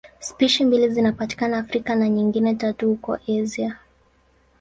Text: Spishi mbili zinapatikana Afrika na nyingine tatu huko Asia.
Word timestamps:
Spishi 0.19 0.65
mbili 0.65 0.89
zinapatikana 0.89 1.57
Afrika 1.57 1.95
na 1.95 2.09
nyingine 2.09 2.55
tatu 2.55 2.87
huko 2.89 3.13
Asia. 3.41 3.77